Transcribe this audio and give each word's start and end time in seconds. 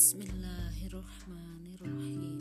Bismillahirrahmanirrahim. 0.00 2.40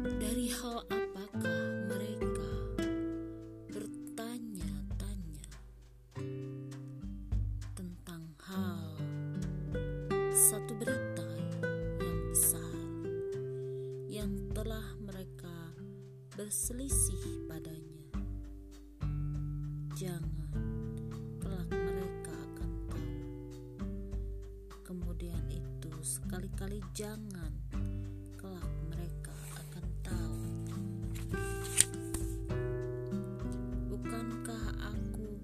Dari 0.00 0.48
hal 0.48 0.80
apakah 0.88 1.60
mereka 1.92 2.52
bertanya-tanya 3.68 5.44
tentang 7.76 8.24
hal 8.48 8.96
satu 10.32 10.72
berita 10.80 11.28
yang 12.00 12.32
besar 12.32 12.72
yang 14.08 14.32
telah 14.56 14.88
mereka 15.04 15.76
berselisih 16.32 17.44
padanya? 17.44 18.08
Jangan 20.00 20.41
itu 25.82 25.98
sekali-kali 25.98 26.78
jangan 26.94 27.50
kelak 28.38 28.70
mereka 28.86 29.34
akan 29.58 29.86
tahu. 30.06 30.42
Bukankah 33.90 34.66
aku 34.78 35.42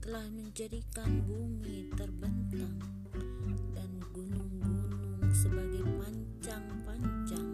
telah 0.00 0.24
menjadikan 0.32 1.20
bumi 1.28 1.92
terbentang 1.92 2.80
dan 3.76 3.92
gunung-gunung 4.16 5.20
sebagai 5.36 5.84
pancang-pancang? 6.00 7.48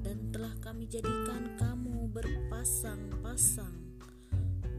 Dan 0.00 0.16
telah 0.32 0.56
kami 0.64 0.88
jadikan 0.88 1.44
kamu 1.60 2.08
berpasang-pasang 2.08 3.76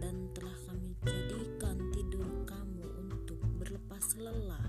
dan 0.02 0.34
telah 0.34 0.58
kami 0.66 0.98
jadikan 1.06 1.78
tidur 1.94 2.26
kamu 2.50 2.90
untuk 3.06 3.38
berlepas 3.62 4.18
lelah 4.18 4.63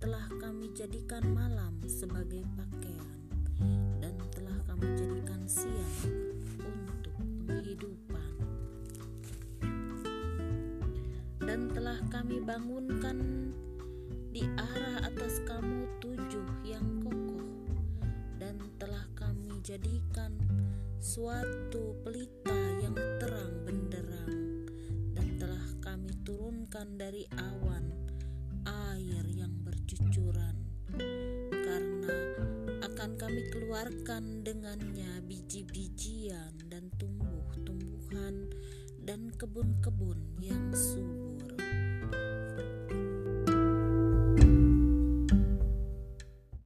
telah 0.00 0.24
kami 0.40 0.72
jadikan 0.72 1.20
malam 1.36 1.76
sebagai 1.84 2.40
pakaian 2.56 3.20
dan 4.00 4.16
telah 4.32 4.56
kami 4.64 4.88
jadikan 4.96 5.44
siang 5.44 5.92
untuk 6.56 7.20
penghidupan. 7.44 8.32
Dan 11.44 11.68
telah 11.76 12.00
kami 12.08 12.40
bangunkan 12.40 13.20
di 14.32 14.48
arah 14.56 15.04
atas 15.04 15.44
kamu 15.44 15.84
tujuh 16.00 16.48
yang 16.64 17.04
kokoh 17.04 17.44
dan 18.40 18.56
telah 18.80 19.04
kami 19.12 19.60
jadikan 19.60 20.32
suatu 20.96 21.92
pelita 22.00 22.56
yang 22.80 22.96
terang 23.20 23.52
benderang 23.68 24.64
dan 25.12 25.28
telah 25.36 25.66
kami 25.84 26.16
turunkan 26.24 26.96
dari 26.96 27.28
awan 27.36 27.69
kami 33.20 33.44
keluarkan 33.52 34.40
dengannya 34.40 35.20
biji-bijian 35.28 36.56
dan 36.72 36.88
tumbuh-tumbuhan 36.96 38.48
dan 39.04 39.28
kebun-kebun 39.36 40.16
yang 40.40 40.72
subur 40.72 41.29